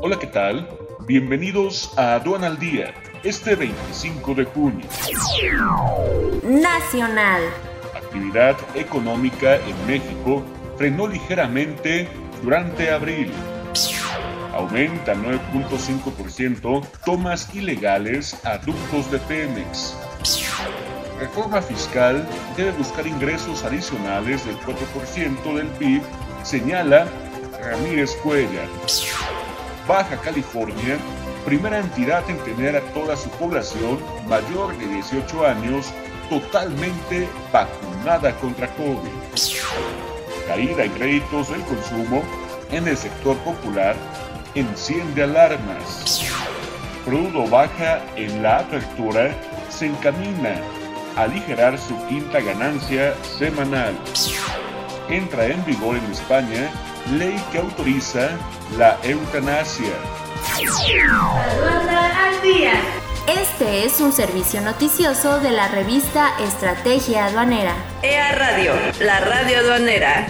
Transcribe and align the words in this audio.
Hola, 0.00 0.16
¿qué 0.16 0.28
tal? 0.28 0.68
Bienvenidos 1.06 1.92
a 1.98 2.14
Aduana 2.14 2.46
al 2.46 2.58
Día, 2.58 2.94
este 3.24 3.56
25 3.56 4.34
de 4.34 4.44
junio. 4.44 4.86
Nacional. 6.44 7.42
Actividad 7.96 8.56
económica 8.76 9.56
en 9.56 9.86
México 9.88 10.44
frenó 10.76 11.08
ligeramente 11.08 12.08
durante 12.44 12.92
abril. 12.92 13.32
Aumenta 14.52 15.14
9.5% 15.14 16.86
tomas 17.04 17.52
ilegales 17.52 18.38
a 18.44 18.58
ductos 18.58 19.10
de 19.10 19.18
Pemex. 19.18 19.96
Reforma 21.18 21.60
fiscal 21.60 22.24
debe 22.56 22.70
buscar 22.72 23.04
ingresos 23.04 23.64
adicionales 23.64 24.46
del 24.46 24.56
4% 24.58 25.54
del 25.56 25.66
PIB, 25.66 26.02
señala 26.44 27.08
Ramírez 27.60 28.14
Cuella. 28.22 28.62
Baja 29.88 30.18
California, 30.18 30.98
primera 31.46 31.78
entidad 31.78 32.28
en 32.28 32.36
tener 32.44 32.76
a 32.76 32.82
toda 32.92 33.16
su 33.16 33.30
población 33.30 33.98
mayor 34.28 34.76
de 34.76 34.86
18 34.86 35.46
años 35.46 35.86
totalmente 36.28 37.26
vacunada 37.50 38.36
contra 38.36 38.68
COVID. 38.76 39.08
Caída 40.46 40.84
en 40.84 40.92
créditos 40.92 41.48
del 41.48 41.62
consumo 41.62 42.22
en 42.70 42.86
el 42.86 42.98
sector 42.98 43.34
popular 43.38 43.96
enciende 44.54 45.22
alarmas. 45.22 46.22
Crudo 47.06 47.48
baja 47.48 48.02
en 48.16 48.42
la 48.42 48.58
apertura, 48.58 49.34
se 49.70 49.86
encamina 49.86 50.60
a 51.16 51.22
aligerar 51.22 51.78
su 51.78 51.96
quinta 52.08 52.40
ganancia 52.40 53.14
semanal. 53.38 53.96
Entra 55.10 55.46
en 55.46 55.64
vigor 55.64 55.96
en 55.96 56.04
España 56.12 56.70
ley 57.12 57.42
que 57.50 57.58
autoriza 57.58 58.30
la 58.76 58.98
eutanasia. 59.02 59.92
al 62.26 62.42
día. 62.42 62.72
Este 63.26 63.84
es 63.84 64.00
un 64.00 64.12
servicio 64.12 64.60
noticioso 64.60 65.40
de 65.40 65.50
la 65.50 65.68
revista 65.68 66.30
Estrategia 66.40 67.26
Aduanera. 67.26 67.74
EA 68.02 68.32
Radio, 68.32 68.72
la 69.00 69.20
radio 69.20 69.58
aduanera. 69.58 70.26